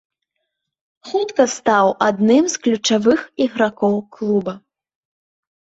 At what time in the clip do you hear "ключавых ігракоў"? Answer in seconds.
2.65-3.95